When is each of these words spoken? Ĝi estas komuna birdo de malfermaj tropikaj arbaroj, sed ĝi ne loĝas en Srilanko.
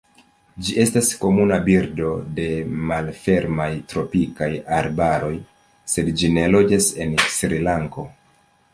Ĝi 0.67 0.75
estas 0.83 1.09
komuna 1.25 1.59
birdo 1.67 2.07
de 2.39 2.47
malfermaj 2.93 3.69
tropikaj 3.93 4.51
arbaroj, 4.81 5.33
sed 5.97 6.13
ĝi 6.23 6.35
ne 6.41 6.51
loĝas 6.59 6.93
en 7.07 7.19
Srilanko. 7.39 8.13